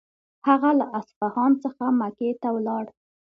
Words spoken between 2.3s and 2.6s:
ته